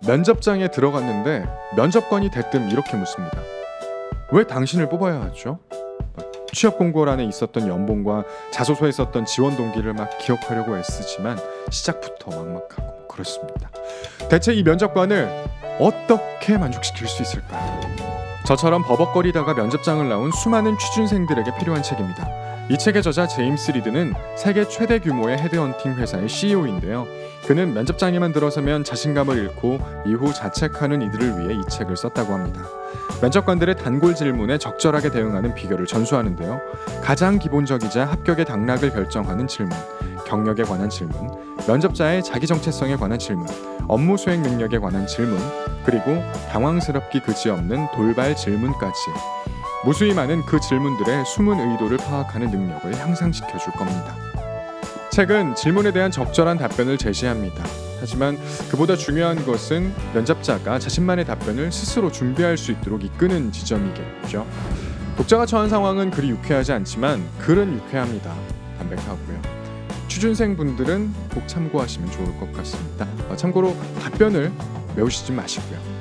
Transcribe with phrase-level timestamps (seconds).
[0.00, 1.46] 면접장에 들어갔는데
[1.76, 3.38] 면접관이 대뜸 이렇게 묻습니다.
[4.30, 5.58] 왜 당신을 뽑아야 하죠?
[6.52, 11.38] 취업 공고란에 있었던 연봉과 자소서에 썼던 지원 동기를 막 기억하려고 애쓰지만
[11.70, 13.70] 시작부터 막막하고 뭐 그렇습니다.
[14.30, 15.28] 대체 이 면접관을
[15.78, 17.80] 어떻게 만족시킬 수 있을까요?
[18.46, 22.47] 저처럼 버벅거리다가 면접장을 나온 수많은 취준생들에게 필요한 책입니다.
[22.70, 27.06] 이 책의 저자 제임스 리드는 세계 최대 규모의 헤드헌팅 회사의 CEO인데요.
[27.46, 32.60] 그는 면접장에만 들어서면 자신감을 잃고 이후 자책하는 이들을 위해 이 책을 썼다고 합니다.
[33.22, 36.60] 면접관들의 단골 질문에 적절하게 대응하는 비결을 전수하는데요.
[37.02, 39.74] 가장 기본적이자 합격의 당락을 결정하는 질문,
[40.26, 41.16] 경력에 관한 질문,
[41.66, 43.46] 면접자의 자기 정체성에 관한 질문,
[43.88, 45.38] 업무 수행 능력에 관한 질문,
[45.86, 49.00] 그리고 당황스럽기 그지없는 돌발 질문까지
[49.84, 54.16] 무수히 많은 그 질문들의 숨은 의도를 파악하는 능력을 향상시켜 줄 겁니다.
[55.10, 57.64] 책은 질문에 대한 적절한 답변을 제시합니다.
[58.00, 58.38] 하지만
[58.70, 64.46] 그보다 중요한 것은 면접자가 자신만의 답변을 스스로 준비할 수 있도록 이끄는 지점이겠죠.
[65.16, 68.34] 독자가 처한 상황은 그리 유쾌하지 않지만 글은 유쾌합니다.
[68.78, 69.40] 담백하고요.
[70.08, 73.06] 취준생 분들은 꼭 참고하시면 좋을 것 같습니다.
[73.36, 74.52] 참고로 답변을
[74.96, 75.97] 외우시지 마시고요.